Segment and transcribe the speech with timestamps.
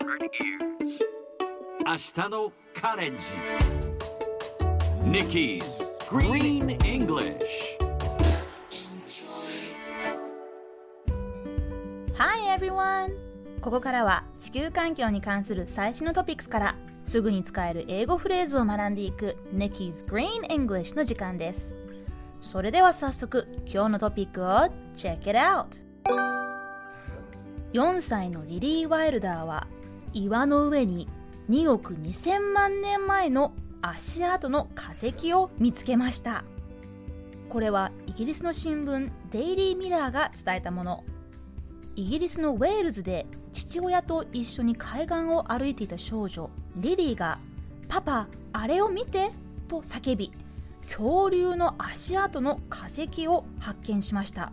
[0.00, 3.24] 明日のカレンジ
[5.02, 5.62] Nikki's
[6.08, 7.36] Green English
[12.14, 13.16] Hi everyone!
[13.60, 21.76] ここからは地球環境に関する最新のトピックスからすぐに使える英語フレーズを学んでいく Nikki's Green English の時間です。
[22.40, 24.46] それでは早速今日のトピックを
[24.94, 25.82] Check it out!
[27.72, 29.66] 4歳のリリー・ワイルダーは
[30.12, 31.08] 岩の上に
[31.50, 36.44] 2億2000万年前の足跡の化石を見つけました
[37.48, 41.04] これはイギリスの新聞デイリー・ミラーが伝えたもの
[41.96, 47.38] イギリスのウェールズで父親と一緒に海岸を歩いていた少女リリーが
[47.88, 49.30] 「パパあれを見て!」
[49.68, 50.30] と叫び
[50.82, 54.52] 恐竜の足跡の化石を発見しました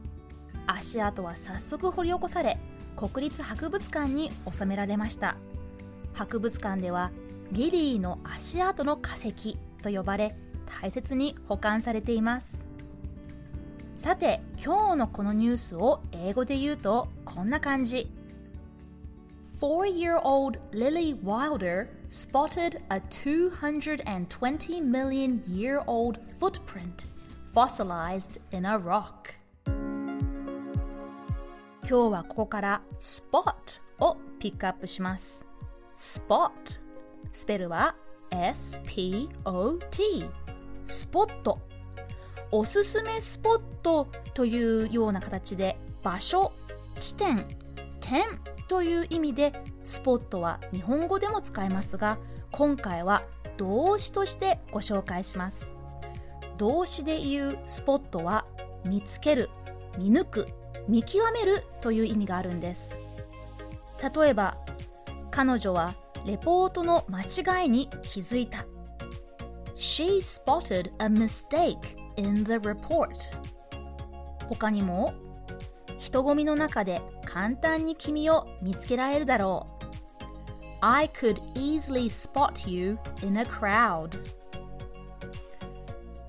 [0.67, 2.57] 足跡は早速掘り起こされ
[2.95, 5.37] 国立博物館に収められました
[6.13, 7.11] 博物館では
[7.51, 10.35] リリーの足跡の化石と呼ばれ
[10.81, 12.65] 大切に保管されています
[13.97, 18.11] さて今日のこのニュースを英語で言うとこんな感じ
[19.59, 27.05] Four-year-old Lily Wilder spotted a 220 million year old footprint
[27.53, 29.35] fossilized in a rock.
[31.87, 33.53] 今日はここから spot
[33.99, 35.45] をピックアップします。
[35.95, 36.49] spot
[37.31, 37.95] スペルは
[38.31, 40.25] S-P-O-T
[40.85, 41.59] スポット
[42.51, 46.53] おすすめスポットというような形で場所、
[46.97, 47.45] 地点、
[47.99, 48.23] 点
[48.67, 52.17] という意味でスポットは日本語でも使えますが
[52.51, 53.23] 今回は
[53.57, 55.77] 動詞としてご紹介します
[56.57, 58.45] 動詞で言うスポットは
[58.85, 59.51] 見つける
[59.97, 60.47] 見抜く
[60.87, 62.99] 見極めるという意味があるんです。
[64.15, 64.57] 例えば
[65.31, 67.21] 彼女はレポートの間
[67.61, 68.65] 違いに気づいた。
[69.75, 71.77] She spotted a mistake
[72.17, 73.09] in the report.
[74.47, 75.13] 他にも
[75.97, 79.85] 人混みの中で簡単に君を見つけられるだろう。
[80.81, 84.19] I could easily spot you in a crowd.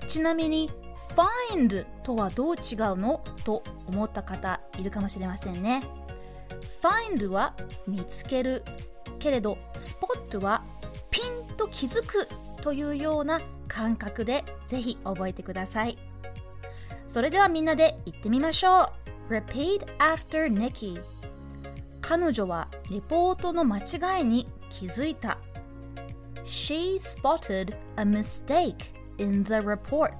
[0.07, 0.71] ちなみに
[1.17, 3.23] find とはどう違うの？
[3.43, 5.81] と思った方いるかもしれませんね
[6.81, 7.55] find は
[7.87, 8.63] 見つける
[9.17, 10.63] けれど spot は
[11.09, 12.27] ピンと気づく
[12.61, 15.97] というような感覚でぜひ覚えてください。
[17.07, 18.91] それではみんなで言ってみましょ
[19.29, 21.01] う Repeat after Nikki
[22.01, 25.37] 彼女はレポートの間違いに気づいた
[26.43, 30.11] She spotted a mistake in the report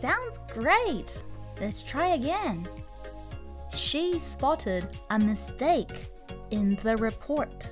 [0.00, 1.24] Sounds great!
[1.58, 2.68] Let's try again.
[3.70, 6.10] She spotted a mistake
[6.50, 7.70] in the report.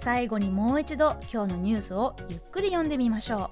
[0.00, 3.50] 最後にもう一度今日のニュースをゆっくり読んでみましょ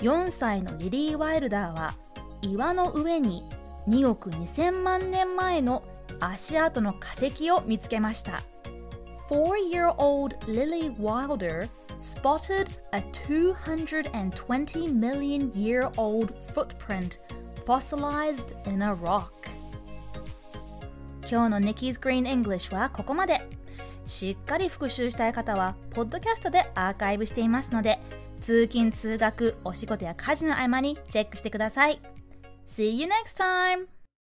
[0.00, 1.96] う4歳のリリー・ワイルダーは
[2.40, 3.42] 岩の上に
[3.88, 5.82] 2億2000万年前の
[6.20, 8.44] 足跡の化石を見つけました
[9.28, 11.68] Four-year-old Lily Wilder
[12.00, 17.18] spotted a 220 million year old footprint
[17.64, 19.32] fossilized in a rock
[21.28, 23.40] 今日の Nikki's Green English はここまで
[24.06, 27.98] しっかり復習したい方はポッドキャストでアーカイブしていますので
[28.40, 32.00] 通勤通学お仕事や家事の合間にチェックしてください
[32.66, 33.95] See you next time!